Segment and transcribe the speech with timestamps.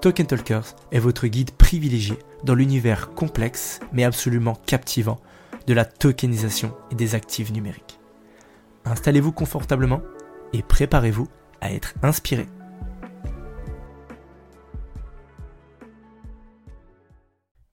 [0.00, 5.20] Token Talkers est votre guide privilégié dans l'univers complexe mais absolument captivant
[5.66, 8.00] de la tokenisation et des actifs numériques.
[8.86, 10.00] Installez-vous confortablement
[10.54, 11.28] et préparez-vous
[11.60, 12.46] à être inspiré.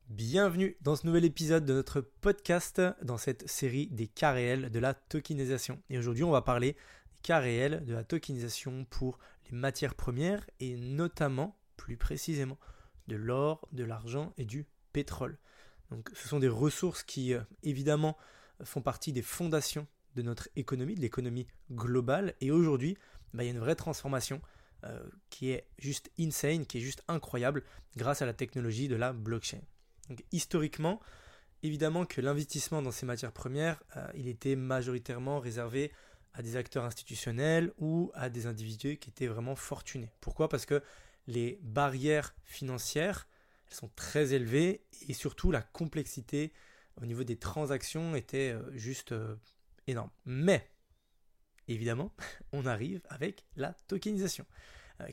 [0.09, 4.79] Bienvenue dans ce nouvel épisode de notre podcast dans cette série des cas réels de
[4.79, 5.79] la tokenisation.
[5.89, 9.17] Et aujourd'hui, on va parler des cas réels de la tokenisation pour
[9.49, 12.57] les matières premières et notamment, plus précisément,
[13.07, 15.37] de l'or, de l'argent et du pétrole.
[15.91, 18.17] Donc, ce sont des ressources qui, euh, évidemment,
[18.63, 22.33] font partie des fondations de notre économie, de l'économie globale.
[22.41, 22.97] Et aujourd'hui,
[23.33, 24.41] bah, il y a une vraie transformation
[24.83, 27.63] euh, qui est juste insane, qui est juste incroyable
[27.95, 29.61] grâce à la technologie de la blockchain.
[30.09, 30.99] Donc, historiquement,
[31.63, 35.91] évidemment que l'investissement dans ces matières premières, euh, il était majoritairement réservé
[36.33, 40.11] à des acteurs institutionnels ou à des individus qui étaient vraiment fortunés.
[40.21, 40.49] Pourquoi?
[40.49, 40.83] Parce que
[41.27, 43.27] les barrières financières,
[43.67, 46.53] elles sont très élevées et surtout la complexité
[47.01, 49.35] au niveau des transactions était euh, juste euh,
[49.85, 50.09] énorme.
[50.25, 50.69] Mais,
[51.67, 52.11] évidemment,
[52.53, 54.45] on arrive avec la tokenisation,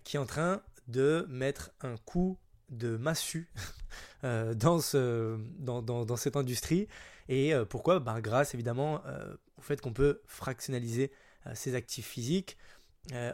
[0.02, 2.38] qui est en train de mettre un coup
[2.70, 3.50] de massue
[4.24, 6.88] euh, dans, ce, dans, dans, cette industrie.
[7.28, 8.00] Et euh, pourquoi?
[8.00, 11.10] Ben, Grâce évidemment euh, au fait qu'on peut fractionnaliser
[11.52, 12.56] ces actifs physiques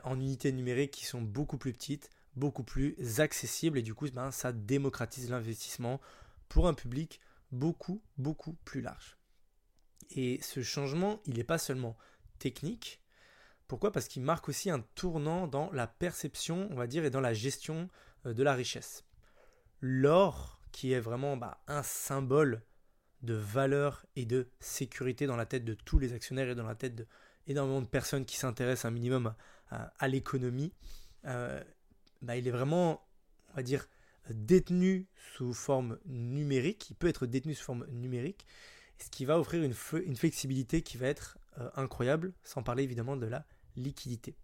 [0.03, 3.79] en unités numériques qui sont beaucoup plus petites, beaucoup plus accessibles.
[3.79, 6.01] Et du coup, ben, ça démocratise l'investissement
[6.49, 7.21] pour un public
[7.53, 9.19] beaucoup, beaucoup plus large.
[10.11, 11.97] Et ce changement, il n'est pas seulement
[12.39, 13.01] technique.
[13.69, 13.93] Pourquoi?
[13.93, 17.35] Parce qu'il marque aussi un tournant dans la perception, on va dire, et dans la
[17.35, 17.89] gestion
[18.25, 19.05] de la richesse
[19.81, 22.62] l'or, qui est vraiment bah, un symbole
[23.23, 26.75] de valeur et de sécurité dans la tête de tous les actionnaires et dans la
[26.75, 27.07] tête
[27.47, 29.35] d'énormément de personnes qui s'intéressent un minimum
[29.71, 30.73] à, l'économie,
[31.27, 31.62] euh,
[32.22, 33.06] bah, il est vraiment,
[33.50, 33.88] on va dire,
[34.28, 38.47] détenu sous forme numérique, il peut être détenu sous forme numérique,
[38.98, 39.75] ce qui va offrir une,
[40.16, 44.36] flexibilité qui va être euh, incroyable, sans parler évidemment de la liquidité.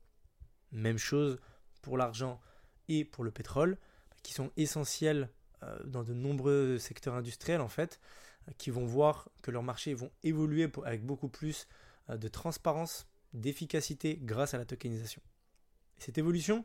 [0.72, 1.38] Même chose
[1.82, 2.40] pour l'argent
[2.88, 3.78] et pour le pétrole
[4.22, 5.30] qui sont essentiels
[5.62, 8.00] euh, dans de nombreux secteurs industriels en fait,
[8.48, 11.66] euh, qui vont voir que leurs marchés vont évoluer avec beaucoup plus
[12.08, 15.20] de transparence, d'efficacité grâce à la tokenisation.
[15.98, 16.62] cette évolution,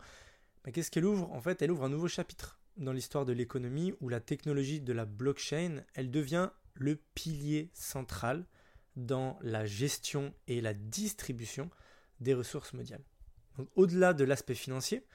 [0.63, 1.31] bah, qu'est-ce qu'elle ouvre?
[1.31, 4.93] En fait, elle ouvre un nouveau chapitre dans l'histoire de l'économie où la technologie de
[4.93, 8.45] la blockchain, elle devient le pilier central
[8.95, 11.69] dans la gestion et la distribution
[12.19, 13.03] des ressources mondiales.
[13.75, 15.05] Au-delà de l'aspect financier,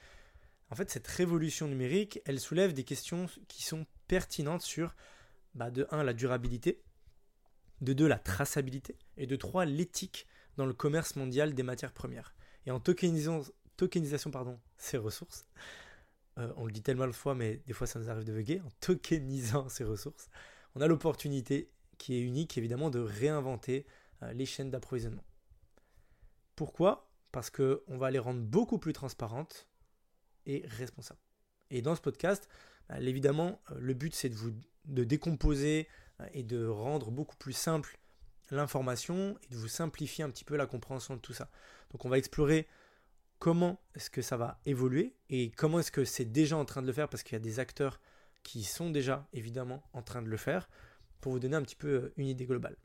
[0.69, 4.95] en fait, cette révolution numérique, elle soulève des questions qui sont pertinentes sur,
[5.55, 6.81] bah, de 1, la durabilité,
[7.81, 10.27] de 2, la traçabilité, et de 3, l'éthique
[10.57, 12.35] dans le commerce mondial des matières premières.
[12.65, 13.41] Et en tokenisant,
[13.77, 15.45] tokenisation pardon, ces ressources,
[16.37, 18.61] euh, on le dit tellement de fois, mais des fois ça nous arrive de bugger,
[18.61, 20.29] en tokenisant ces ressources,
[20.75, 23.85] on a l'opportunité qui est unique évidemment de réinventer
[24.23, 25.23] euh, les chaînes d'approvisionnement.
[26.55, 27.09] Pourquoi?
[27.31, 29.67] Parce qu'on va les rendre beaucoup plus transparentes,
[30.47, 31.19] et responsable.
[31.69, 32.49] Et dans ce podcast,
[32.89, 34.53] bah, évidemment, euh, le but c'est de vous
[34.85, 35.89] de décomposer
[36.31, 37.99] et de rendre beaucoup plus simple
[38.51, 41.51] l'information et de vous simplifier un petit peu la compréhension de tout ça.
[41.91, 42.67] Donc on va explorer
[43.39, 46.87] comment est-ce que ça va évoluer et comment est-ce que c'est déjà en train de
[46.87, 47.99] le faire parce qu'il y a des acteurs
[48.43, 50.69] qui sont déjà évidemment en train de le faire
[51.21, 52.77] pour vous donner un petit peu euh, une idée globale.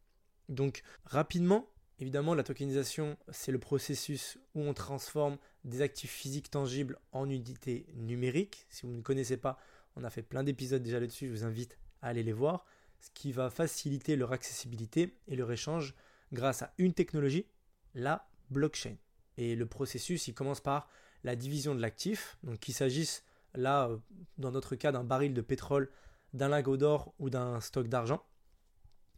[0.48, 1.68] Donc rapidement,
[2.02, 7.86] Évidemment, la tokenisation, c'est le processus où on transforme des actifs physiques tangibles en unités
[7.94, 8.66] numériques.
[8.70, 9.56] Si vous ne connaissez pas,
[9.94, 12.66] on a fait plein d'épisodes déjà là-dessus, je vous invite à aller les voir,
[12.98, 15.94] ce qui va faciliter leur accessibilité et leur échange
[16.32, 17.46] grâce à une technologie,
[17.94, 18.96] la blockchain.
[19.36, 20.88] Et le processus, il commence par
[21.24, 23.24] la division de l'actif, donc qu'il s'agisse
[23.54, 23.98] là, euh,
[24.38, 25.90] dans notre cas, d'un baril de pétrole
[26.32, 28.24] d'un lingot d'or ou d'un stock d'argent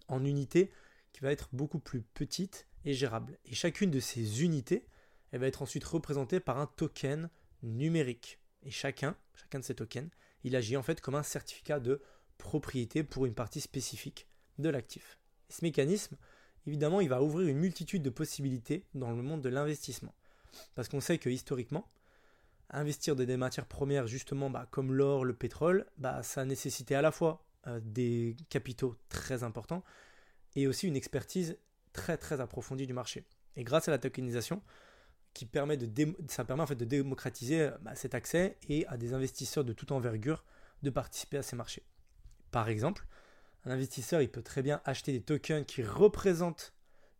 [0.09, 0.73] en unité
[1.13, 3.39] qui va être beaucoup plus petite et gérable.
[3.45, 4.87] Et chacune de ces unités,
[5.31, 7.31] elle va être ensuite représentée par un token
[7.63, 8.41] numérique.
[8.63, 10.11] Et chacun, chacun de ces tokens,
[10.43, 12.03] il agit en fait comme un certificat de
[12.37, 14.27] propriété pour une partie spécifique
[14.59, 15.19] de l'actif.
[15.49, 16.17] Ce mécanisme,
[16.67, 20.15] évidemment, il va ouvrir une multitude de possibilités dans le monde de l'investissement.
[20.75, 21.89] Parce qu'on sait que historiquement,
[22.71, 27.03] investir dans des matières premières, justement, bah, comme l'or, le pétrole, bah, ça nécessitait à
[27.03, 29.85] la fois euh, des capitaux très importants
[30.57, 31.59] et aussi une expertise
[31.93, 33.25] très très approfondie du marché.
[33.57, 34.63] Et grâce à la tokenisation,
[35.33, 39.15] qui permet de ça permet en fait de démocratiser bah, cet accès et à des
[39.15, 40.45] investisseurs de toute envergure
[40.83, 41.83] de participer à ces marchés.
[42.53, 43.07] Par exemple,
[43.65, 46.75] un investisseur peut très bien acheter des tokens qui représentent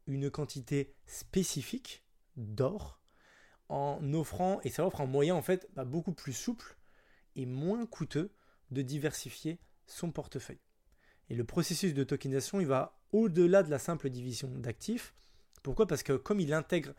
[0.07, 2.05] une quantité spécifique
[2.37, 3.01] d'or
[3.69, 6.77] en offrant, et ça offre un moyen en fait bah, beaucoup plus souple
[7.35, 8.35] et moins coûteux
[8.71, 10.61] de diversifier son portefeuille.
[11.31, 15.15] Et le processus de tokenisation, il va au-delà de la simple division d'actifs.
[15.63, 15.87] Pourquoi?
[15.87, 16.95] Parce que comme il intègre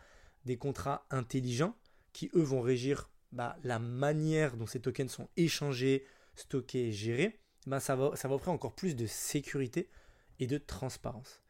[0.45, 1.75] des contrats intelligents
[2.13, 6.05] qui, eux, vont régir bah, la manière dont ces tokens sont échangés,
[6.35, 9.89] stockés, gérés, bah, ça, va, ça va offrir encore plus de sécurité
[10.39, 11.41] et de transparence.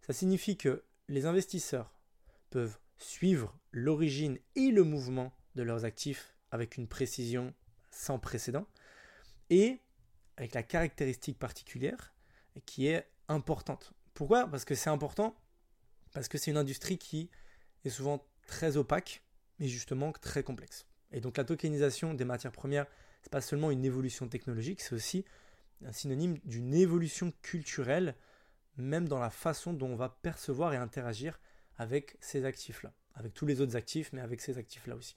[0.00, 1.92] Ça signifie que les investisseurs
[2.50, 7.54] peuvent suivre l'origine et le mouvement de leurs actifs avec une précision
[7.90, 8.66] sans précédent
[9.50, 9.80] et
[10.36, 12.12] avec la caractéristique particulière
[12.66, 13.92] qui est importante.
[14.14, 14.46] Pourquoi?
[14.46, 15.34] Parce que c'est important,
[16.12, 17.30] parce que c'est une industrie qui
[17.84, 19.22] est souvent très opaque,
[19.58, 20.86] mais justement très complexe.
[21.10, 22.86] Et donc la tokenisation des matières premières,
[23.22, 25.24] c'est pas seulement une évolution technologique, c'est aussi
[25.84, 28.16] un synonyme d'une évolution culturelle,
[28.76, 31.40] même dans la façon dont on va percevoir et interagir
[31.76, 35.16] avec ces actifs-là, avec tous les autres actifs, mais avec ces actifs-là aussi.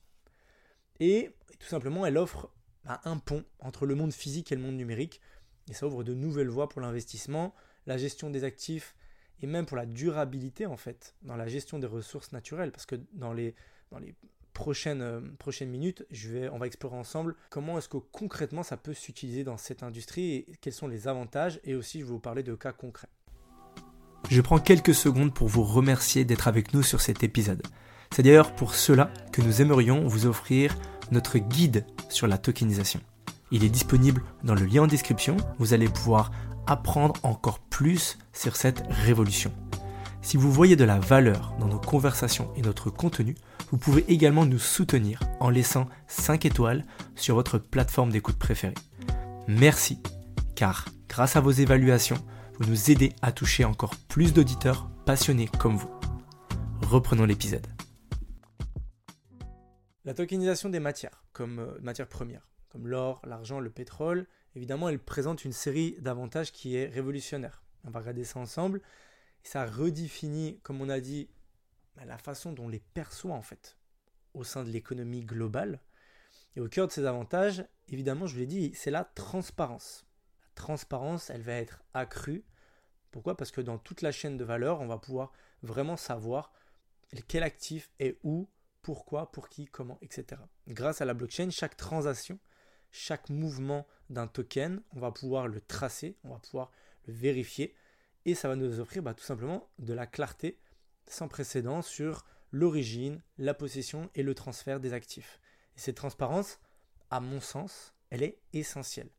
[0.99, 2.51] Et tout simplement, elle offre
[2.83, 5.21] bah, un pont entre le monde physique et le monde numérique,
[5.69, 7.53] et ça ouvre de nouvelles voies pour l'investissement,
[7.85, 8.95] la gestion des actifs,
[9.41, 12.95] et même pour la durabilité en fait, dans la gestion des ressources naturelles, parce que
[13.13, 13.55] dans les,
[13.91, 14.15] dans les
[14.57, 18.95] prochaines, euh, minutes, je vais, on va explorer ensemble comment est-ce que concrètement ça peut
[18.95, 22.41] s'utiliser dans cette industrie et quels sont les avantages, et aussi je vais vous parler
[22.41, 23.07] de cas concrets.
[24.29, 27.61] Je prends quelques secondes pour vous remercier d'être avec nous sur cet épisode.
[28.11, 30.75] C'est d'ailleurs pour cela que nous aimerions vous offrir
[31.11, 32.99] notre guide sur la tokenisation.
[33.51, 35.37] Il est disponible dans le lien en description.
[35.59, 36.31] Vous allez pouvoir
[36.65, 39.53] apprendre encore plus sur cette révolution.
[40.27, 43.33] Si vous voyez de la valeur dans nos conversations et notre contenu,
[43.71, 46.83] vous pouvez également nous soutenir en laissant 5 étoiles
[47.15, 48.73] sur votre plateforme d'écoute préférée.
[49.47, 50.03] Merci,
[50.53, 52.17] car grâce à vos évaluations,
[52.59, 55.89] vous nous aidez à toucher encore plus d'auditeurs passionnés comme vous.
[56.81, 57.65] Reprenons l'épisode.
[60.03, 64.27] La tokenisation des matières, comme euh, matières premières, comme l'or, l'argent, le pétrole,
[64.57, 67.63] évidemment, elle présente une série d'avantages qui est révolutionnaire.
[67.85, 68.81] On va regarder ça ensemble.
[69.47, 71.29] Ça redéfinit, comme on a dit,
[71.95, 73.77] bah, la façon dont on les perçoit en fait
[74.33, 75.81] au sein de l'économie globale.
[76.55, 80.05] Et au cœur de ces avantages, évidemment, je vous l'ai dit, c'est la transparence.
[80.41, 82.45] La transparence, elle va être accrue.
[83.11, 83.37] Pourquoi?
[83.37, 85.31] Parce que dans toute la chaîne de valeur, on va pouvoir
[85.63, 86.51] vraiment savoir
[87.27, 88.49] quel actif est où,
[88.81, 90.41] pourquoi, pour qui, comment, etc.
[90.67, 92.39] Grâce à la blockchain, chaque transaction
[92.91, 96.71] chaque mouvement d'un token, on va pouvoir le tracer, on va pouvoir
[97.05, 97.75] le vérifier,
[98.27, 100.59] et ça va nous offrir bah, tout simplement de la clarté
[101.07, 105.39] sans précédent sur l'origine, la possession et le transfert des actifs.
[105.77, 106.59] Et cette transparence,
[107.09, 109.09] à mon sens, elle est essentielle.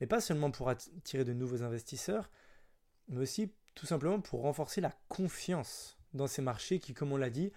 [0.00, 2.30] Mais pas seulement pour attirer de nouveaux investisseurs,
[3.08, 7.30] mais aussi tout simplement pour renforcer la confiance dans ces marchés qui, comme on l'a
[7.30, 7.52] dit,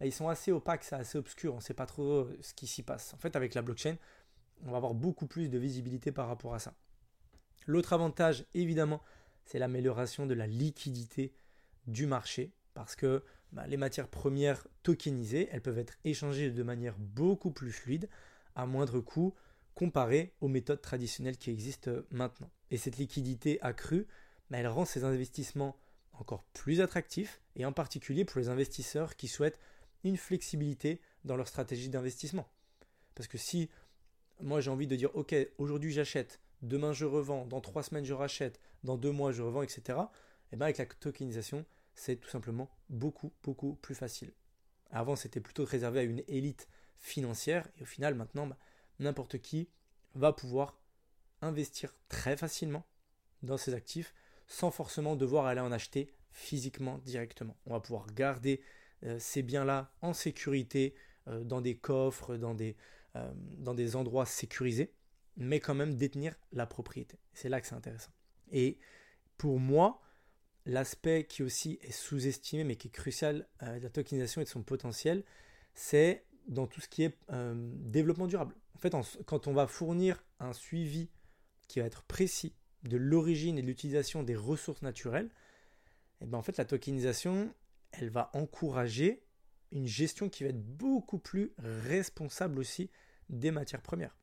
[0.00, 2.66] bah, ils sont assez opaques, c'est assez obscur, on ne sait pas trop ce qui
[2.66, 3.12] s'y passe.
[3.12, 3.96] En fait, avec la blockchain,
[4.64, 6.72] on va avoir beaucoup plus de visibilité par rapport à ça.
[7.66, 9.02] L'autre avantage, évidemment,
[9.46, 11.32] c'est l'amélioration de la liquidité
[11.86, 13.22] du marché, parce que
[13.52, 18.08] bah, les matières premières tokenisées, elles peuvent être échangées de manière beaucoup plus fluide,
[18.54, 19.34] à moindre coût,
[19.74, 22.50] comparé aux méthodes traditionnelles qui existent maintenant.
[22.70, 24.06] Et cette liquidité accrue,
[24.50, 25.78] bah, elle rend ces investissements
[26.12, 29.60] encore plus attractifs, et en particulier pour les investisseurs qui souhaitent
[30.02, 32.48] une flexibilité dans leur stratégie d'investissement.
[33.14, 33.70] Parce que si
[34.40, 38.14] moi j'ai envie de dire ok aujourd'hui j'achète, demain je revends, dans trois semaines je
[38.14, 39.82] rachète, dans deux mois je revends, etc.
[39.88, 44.32] Et eh bien avec la tokenisation c'est tout simplement beaucoup beaucoup plus facile.
[44.90, 48.58] Avant c'était plutôt réservé à une élite financière et au final maintenant bah,
[48.98, 49.68] n'importe qui
[50.14, 50.78] va pouvoir
[51.42, 52.84] investir très facilement
[53.42, 54.14] dans ses actifs
[54.46, 57.56] sans forcément devoir aller en acheter physiquement directement.
[57.66, 58.60] On va pouvoir garder
[59.04, 60.94] euh, ces biens-là en sécurité
[61.28, 62.76] euh, dans des coffres, dans des,
[63.16, 64.92] euh, dans des endroits sécurisés.
[65.36, 67.18] Mais quand même détenir la propriété.
[67.32, 68.10] C'est là que c'est intéressant.
[68.50, 68.78] Et
[69.36, 70.00] pour moi,
[70.64, 74.48] l'aspect qui aussi est sous-estimé, mais qui est crucial euh, de la tokenisation et de
[74.48, 75.24] son potentiel,
[75.74, 78.54] c'est dans tout ce qui est euh, développement durable.
[78.74, 78.94] En fait,
[79.26, 81.10] quand on va fournir un suivi
[81.68, 85.30] qui va être précis de l'origine et de l'utilisation des ressources naturelles,
[86.20, 87.52] et eh ben en fait, la tokenisation,
[87.92, 89.22] elle va encourager
[89.70, 92.90] une gestion qui va être beaucoup plus responsable aussi
[93.28, 94.16] des matières premières.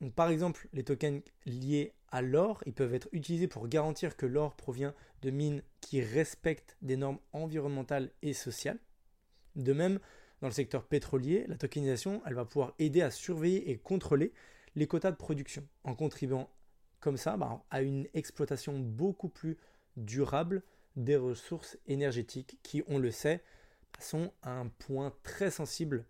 [0.00, 4.26] Donc, par exemple, les tokens liés à l'or, ils peuvent être utilisés pour garantir que
[4.26, 8.78] l'or provient de mines qui respectent des normes environnementales et sociales.
[9.56, 10.00] De même,
[10.40, 14.32] dans le secteur pétrolier, la tokenisation, elle va pouvoir aider à surveiller et contrôler
[14.74, 16.48] les quotas de production, en contribuant
[17.00, 19.56] comme ça bah, à une exploitation beaucoup plus
[19.96, 20.62] durable
[20.96, 23.42] des ressources énergétiques qui, on le sait,
[23.98, 26.04] sont un point très sensible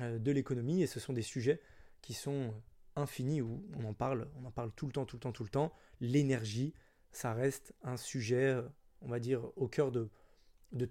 [0.00, 1.60] euh, de l'économie et ce sont des sujets
[2.02, 2.52] qui sont
[2.96, 5.44] infinis où on en parle, on en parle tout le temps, tout le temps, tout
[5.44, 5.72] le temps.
[6.00, 6.74] L'énergie,
[7.12, 8.62] ça reste un sujet, euh,
[9.00, 10.08] on va dire, au cœur de,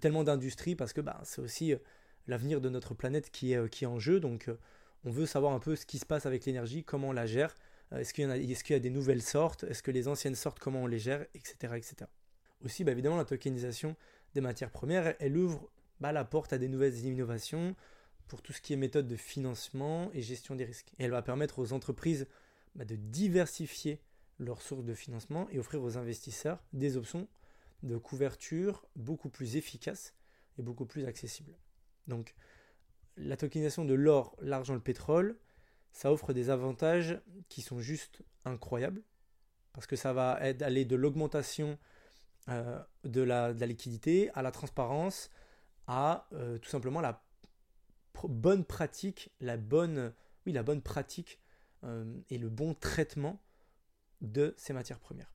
[0.00, 1.78] tellement d'industries parce que bah, c'est aussi euh,
[2.26, 4.20] l'avenir de notre planète qui est, qui est en jeu.
[4.20, 4.50] Donc
[5.04, 7.54] on veut savoir un peu ce qui se passe avec l'énergie, comment on la gère,
[7.92, 10.98] est-ce qu'il y, a des nouvelles sortes, est-ce que les anciennes sortes, comment on les
[10.98, 11.74] gère, etc.
[11.76, 11.96] etc.
[12.64, 13.94] Aussi, bah, évidemment, la tokenisation
[14.34, 15.68] des matières premières, elle ouvre
[16.00, 17.76] bah, la porte à des nouvelles innovations
[18.28, 20.92] pour tout ce qui est méthode de financement et gestion des risques.
[20.98, 22.26] Et elle va permettre aux entreprises
[22.74, 24.00] bah, de diversifier
[24.38, 27.28] leurs sources de financement et offrir aux investisseurs des options
[27.82, 30.14] de couverture beaucoup plus efficaces
[30.58, 31.56] et beaucoup plus accessibles.
[32.06, 32.34] Donc,
[33.16, 35.38] la tokenisation de l'or, l'argent, le pétrole,
[35.92, 39.02] ça offre des avantages qui sont juste incroyables
[39.72, 41.78] parce que ça va aller de l'augmentation
[42.48, 45.30] euh, de, la, liquidité à la transparence,
[45.86, 47.23] à euh, tout simplement la
[48.24, 50.12] bonne pratique, la bonne,
[50.46, 51.40] oui, la bonne pratique
[51.84, 53.40] euh, et le bon traitement
[54.20, 55.32] de ces matières premières.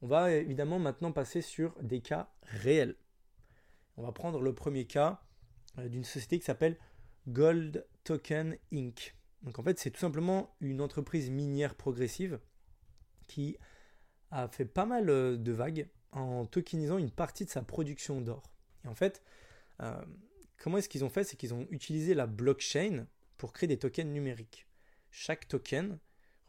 [0.00, 2.96] On va évidemment maintenant passer sur des cas réels.
[3.96, 5.22] On va prendre le premier cas
[5.76, 6.76] d'une société qui s'appelle
[7.28, 9.14] Gold Token Inc.
[9.42, 12.40] Donc en fait, c'est tout simplement une entreprise minière progressive
[13.28, 13.56] qui
[14.30, 18.42] a fait pas mal de vagues en tokenisant une partie de sa production d'or.
[18.84, 19.22] Et en fait,
[19.80, 20.04] euh,
[20.62, 24.12] comment est-ce qu'ils ont fait C'est qu'ils ont utilisé la blockchain pour créer des tokens
[24.12, 24.66] numériques.
[25.10, 25.98] Chaque token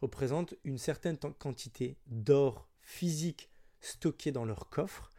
[0.00, 5.10] représente une certaine quantité d'or physique stocké dans leur coffre.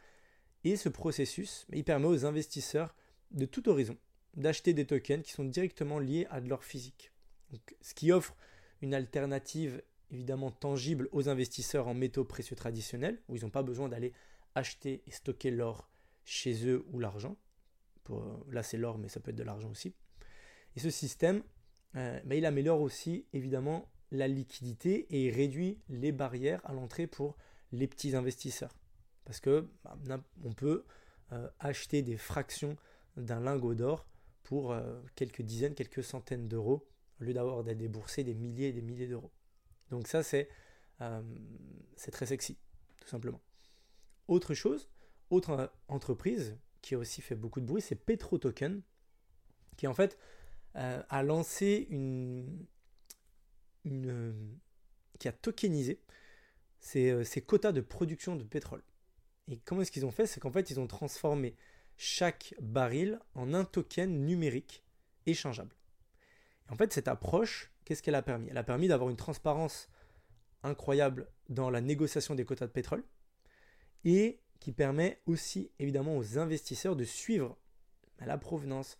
[0.64, 2.96] Et ce processus, il permet aux investisseurs
[3.32, 3.98] de tout horizon
[4.36, 7.12] d'acheter des tokens qui sont directement liés à de l'or physique.
[7.82, 8.36] ce qui offre
[8.82, 13.90] une alternative évidemment tangible aux investisseurs en métaux précieux traditionnels, où ils n'ont pas besoin
[13.90, 14.14] d'aller
[14.56, 15.90] acheter et stocker l'or
[16.24, 17.38] chez eux ou l'argent.
[18.52, 19.94] Là, c'est l'or, mais ça peut être de l'argent aussi.
[20.76, 21.44] Et ce système,
[21.96, 27.38] euh, bah, il améliore aussi évidemment la liquidité et réduit les barrières à l'entrée pour
[27.72, 28.76] les petits investisseurs.
[29.24, 30.86] Parce que bah, on peut
[31.32, 32.78] euh, acheter des fractions
[33.18, 34.08] d'un lingot d'or
[34.44, 36.88] pour euh, quelques dizaines, quelques centaines d'euros,
[37.20, 39.32] au lieu d'avoir à débourser des milliers et des milliers d'euros.
[39.90, 40.50] Donc ça, c'est
[42.12, 42.58] très sexy,
[43.00, 43.42] tout simplement.
[44.28, 44.90] Autre chose,
[45.30, 48.84] autre entreprise qui a aussi fait beaucoup de bruit, c'est PetroToken,
[49.75, 50.20] qui en fait
[50.75, 52.68] euh, a lancé une,
[53.86, 54.60] une,
[55.18, 56.00] qui a tokenisé
[56.80, 58.84] ses, euh, quotas de production de pétrole.
[59.48, 60.27] Et comment est-ce qu'ils ont fait?
[60.27, 61.56] C'est qu'en fait, ils ont transformé
[61.98, 64.84] chaque baril en un token numérique
[65.25, 65.75] échangeable.
[66.68, 68.48] Et en fait, cette approche, qu'est-ce qu'elle a permis?
[68.51, 69.89] Elle a permis d'avoir une transparence
[70.62, 73.04] incroyable dans la négociation des quotas de pétrole
[74.04, 77.58] et qui permet aussi évidemment aux investisseurs de suivre
[78.20, 78.98] la provenance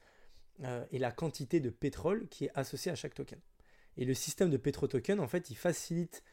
[0.64, 3.40] euh, et la quantité de pétrole qui est associée à chaque token.
[3.98, 6.24] Et le système de pétro-token, en fait, il facilite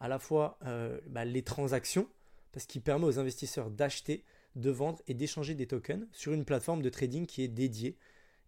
[0.00, 2.08] à la fois euh, bah, les transactions,
[2.52, 6.82] parce qu'il permet aux investisseurs d'acheter, de vendre et d'échanger des tokens sur une plateforme
[6.82, 7.98] de trading qui est dédiée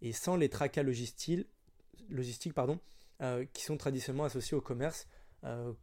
[0.01, 1.47] et sans les tracas logistiques,
[2.09, 2.79] logistiques pardon,
[3.21, 5.07] euh, qui sont traditionnellement associés au commerce,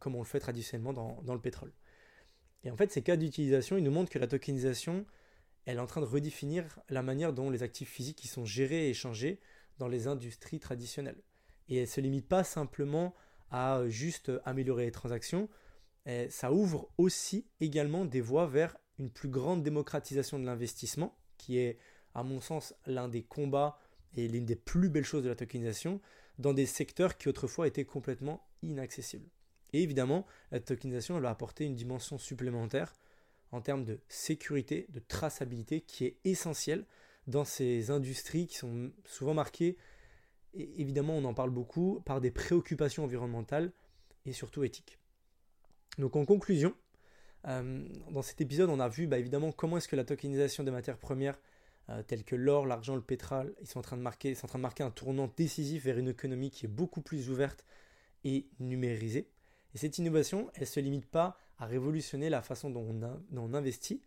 [0.00, 1.72] comme on le fait traditionnellement dans le pétrole.
[2.66, 5.06] Et en fait, ces cas d'utilisation, ils nous montrent que la tokenisation,
[5.66, 8.90] elle est en train de redéfinir la manière dont les actifs physiques sont gérés et
[8.90, 9.40] échangés
[9.78, 11.22] dans les industries traditionnelles.
[11.68, 13.14] Et elle ne se limite pas simplement
[13.52, 15.48] à juste améliorer les transactions,
[16.28, 21.78] ça ouvre aussi également des voies vers une plus grande démocratisation de l'investissement, qui est
[22.14, 23.78] à mon sens l'un des combats
[24.16, 26.00] et l'une des plus belles choses de la tokenisation,
[26.40, 29.30] dans des secteurs qui autrefois étaient complètement inaccessibles.
[29.72, 32.94] Et évidemment, la tokenisation va apporter une dimension supplémentaire
[33.52, 36.84] en termes de sécurité, de traçabilité qui est essentielle
[37.26, 39.76] dans ces industries qui sont souvent marquées,
[40.54, 43.72] et évidemment on en parle beaucoup, par des préoccupations environnementales
[44.24, 44.98] et surtout éthique.
[45.98, 46.74] Donc en conclusion,
[47.46, 50.70] euh, dans cet épisode, on a vu bah, évidemment comment est-ce que la tokenisation des
[50.70, 51.38] matières premières,
[51.88, 54.48] euh, telles que l'or, l'argent, le pétrole, ils sont, en train de marquer, sont en
[54.48, 57.64] train de marquer un tournant décisif vers une économie qui est beaucoup plus ouverte
[58.24, 59.30] et numérisée.
[59.76, 62.98] Et cette innovation, elle ne se limite pas à révolutionner la façon dont
[63.30, 64.00] on, investit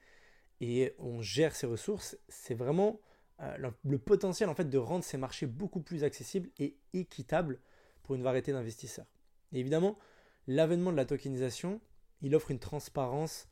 [0.61, 2.17] et on gère ses ressources.
[2.27, 2.99] C'est vraiment
[3.39, 7.59] euh, le, potentiel en fait de rendre ces marchés beaucoup plus accessibles et équitables
[8.01, 9.05] pour une variété d'investisseurs.
[9.51, 9.99] Évidemment,
[10.47, 11.79] l'avènement de la tokenisation,
[12.23, 13.47] il offre une transparence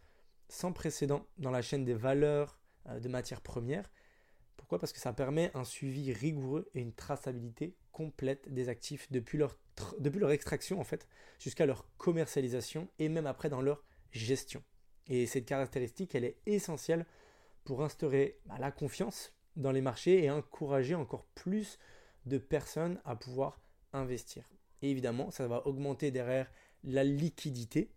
[0.49, 3.91] sans précédent dans la chaîne des valeurs euh, de matières premières.
[4.55, 4.79] Pourquoi?
[4.79, 9.55] Parce que ça permet un suivi rigoureux et une traçabilité complète des actifs depuis leur,
[9.99, 11.07] depuis leur extraction en fait
[11.39, 14.63] jusqu'à leur commercialisation et même après dans leur gestion.
[15.07, 17.05] Et cette caractéristique, elle est essentielle
[17.63, 21.79] pour instaurer bah, la confiance dans les marchés et encourager encore plus
[22.25, 23.59] de personnes à pouvoir
[23.93, 24.49] investir.
[24.81, 26.51] Et évidemment, ça va augmenter derrière
[26.83, 27.91] la liquidité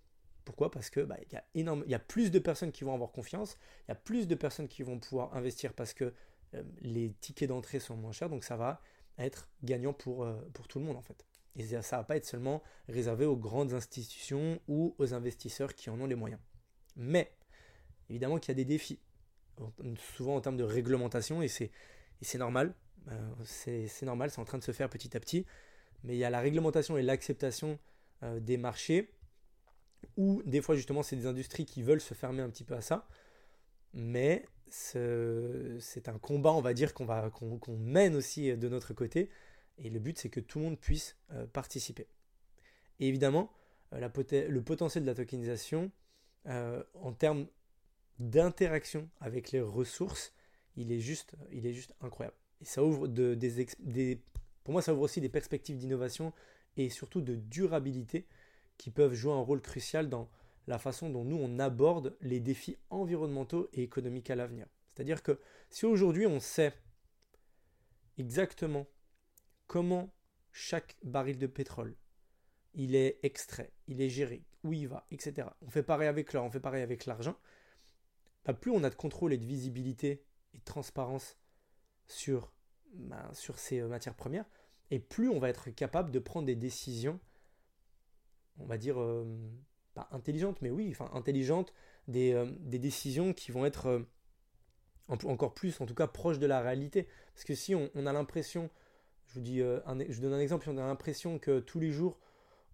[0.51, 0.71] pourquoi?
[0.71, 3.57] Parce que bah, y a y a plus de personnes qui vont avoir confiance,
[3.87, 6.13] il y a plus de personnes qui vont pouvoir investir parce que
[6.55, 8.81] euh, les tickets d'entrée sont moins chers, donc ça va
[9.19, 11.25] être gagnant pour, euh, pour tout le monde en fait.
[11.57, 15.91] Et ça ne va pas être seulement réservé aux grandes institutions ou aux investisseurs qui
[15.91, 16.41] en ont les moyens.
[16.97, 17.33] Mais
[18.09, 19.01] évidemment qu'il y a des défis,
[20.15, 21.71] souvent en termes de réglementation, et c'est
[22.39, 22.75] normal,
[23.09, 25.45] euh, c'est normal, c'est en train de se faire petit à petit,
[26.05, 27.79] mais il y a la réglementation et l'acceptation
[28.23, 29.15] des marchés
[30.19, 32.83] ou des fois justement c'est des industries qui veulent se fermer un petit peu à
[32.83, 33.09] ça.
[33.93, 39.31] Mais c'est un combat, on va dire, qu'on qu'on mène aussi de notre côté.
[39.79, 42.07] Et le but, c'est que tout le monde puisse euh, participer.
[42.99, 43.51] Et évidemment,
[43.93, 44.09] euh,
[44.49, 45.91] le potentiel de la tokenisation,
[46.47, 47.47] euh, en termes
[48.19, 50.35] d'interaction avec les ressources,
[50.77, 52.37] il est juste, il est juste incroyable.
[52.61, 54.21] Et ça ouvre de, des, des,
[54.65, 56.33] pour moi, ça ouvre aussi des perspectives d'innovation
[56.77, 58.27] et surtout de durabilité
[58.77, 60.29] qui peuvent jouer un rôle crucial dans
[60.67, 64.67] la façon dont nous on aborde les défis environnementaux et économiques à l'avenir.
[64.87, 66.73] C'est-à-dire que si aujourd'hui on sait
[68.19, 68.87] exactement
[69.71, 70.13] comment
[70.51, 71.95] chaque baril de pétrole
[72.75, 75.47] il est extrait, il est géré, où il va, etc.
[75.63, 77.37] On fait pareil avec l'or, on fait pareil avec l'argent.
[78.45, 81.37] Bah, plus on a de contrôle et de visibilité et de transparence
[82.09, 82.53] sur,
[82.95, 84.45] bah, ces euh, matières premières,
[84.91, 87.21] et plus on va être capable de prendre des décisions
[88.59, 89.25] on va dire, euh,
[89.95, 91.73] pas intelligente, mais oui, enfin intelligente,
[92.09, 94.05] des, euh, décisions qui vont être
[95.09, 97.09] encore plus, en tout cas, proches de la réalité.
[97.35, 98.69] Parce que si on, a l'impression,
[99.31, 102.19] je vous dis, je donne un exemple, si on a l'impression que tous les jours,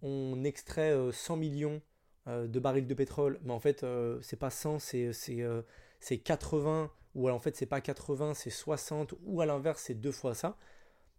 [0.03, 1.83] on extrait 100 millions
[2.27, 3.85] de barils de pétrole, mais en fait,
[4.23, 9.41] c'est pas 100, c'est 80, ou alors en fait, c'est pas 80, c'est 60, ou
[9.41, 10.57] à l'inverse, c'est deux fois ça,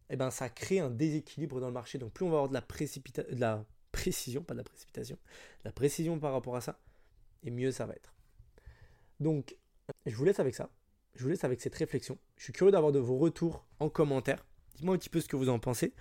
[0.09, 1.97] et eh ben ça crée un déséquilibre dans le marché.
[1.97, 5.17] Donc plus on va avoir de la, de la précision, pas de la précipitation,
[5.65, 6.79] la précision par rapport à ça,
[7.43, 8.13] et mieux ça va être.
[9.19, 9.57] Donc,
[10.05, 10.69] je vous laisse avec ça.
[11.15, 12.17] Je vous laisse avec cette réflexion.
[12.37, 14.45] Je suis curieux d'avoir de vos retours en commentaire.
[14.77, 15.93] Dites-moi un petit peu ce que vous en pensez.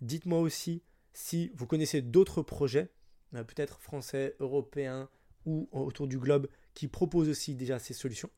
[0.00, 2.90] Dites-moi aussi si vous connaissez d'autres projets,
[3.34, 5.08] euh, peut-être français, européens
[5.46, 8.30] ou autour du globe, qui proposent aussi déjà ces solutions.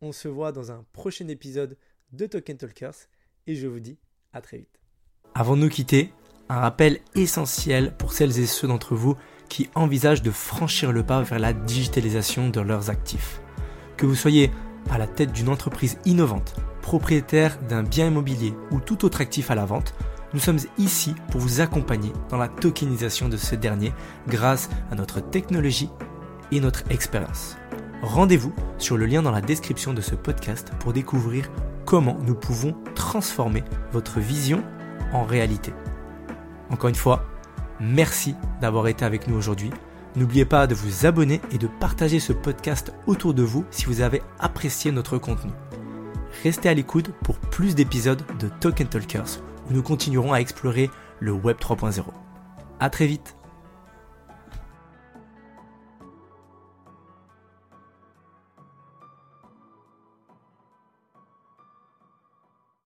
[0.00, 1.76] On se voit dans un prochain épisode
[2.12, 2.94] de Token Talkers
[3.46, 3.98] et je vous dis
[4.32, 4.80] à très vite.
[5.34, 6.12] Avant de nous quitter,
[6.48, 9.16] un rappel essentiel pour celles et ceux d'entre vous
[9.50, 13.42] qui envisagent de franchir le pas vers la digitalisation de leurs actifs.
[13.98, 14.50] Que vous soyez
[14.90, 19.56] à la tête d'une entreprise innovante, propriétaire d'un bien immobilier ou tout autre actif à
[19.56, 19.92] la vente,
[20.32, 23.92] nous sommes ici pour vous accompagner dans la tokenisation de ce dernier
[24.28, 25.90] grâce à notre technologie
[26.52, 27.56] et notre expérience.
[28.02, 31.50] Rendez-vous sur le lien dans la description de ce podcast pour découvrir
[31.86, 34.62] comment nous pouvons transformer votre vision
[35.12, 35.74] en réalité.
[36.70, 37.24] Encore une fois,
[37.80, 39.70] merci d'avoir été avec nous aujourd'hui.
[40.14, 44.02] N'oubliez pas de vous abonner et de partager ce podcast autour de vous si vous
[44.02, 45.50] avez apprécié notre contenu.
[46.42, 51.32] Restez à l'écoute pour plus d'épisodes de Token Talkers où nous continuerons à explorer le
[51.32, 52.02] Web 3.0.
[52.78, 53.36] À très vite